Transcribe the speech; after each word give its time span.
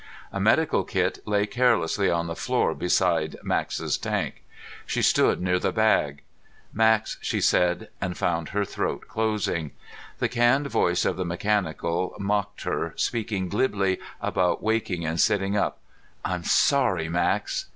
A 0.33 0.39
medical 0.39 0.83
kit 0.83 1.19
lay 1.27 1.45
carelessly 1.45 2.09
on 2.09 2.25
the 2.25 2.35
floor 2.35 2.73
beside 2.73 3.35
Max's 3.43 3.99
tank. 3.99 4.41
She 4.83 5.03
stood 5.03 5.39
near 5.39 5.59
the 5.59 5.71
bag. 5.71 6.23
"Max," 6.73 7.19
she 7.21 7.39
said, 7.39 7.87
and 8.01 8.17
found 8.17 8.49
her 8.49 8.65
throat 8.65 9.03
closing. 9.07 9.69
The 10.17 10.27
canned 10.27 10.65
voice 10.65 11.05
of 11.05 11.17
the 11.17 11.23
mechanical 11.25 12.15
mocked 12.17 12.63
her, 12.63 12.93
speaking 12.95 13.47
glibly 13.47 13.99
about 14.19 14.63
waking 14.63 15.05
and 15.05 15.19
sitting 15.21 15.55
up. 15.55 15.77
"I'm 16.25 16.45
sorry, 16.45 17.07
Max...." 17.07 17.67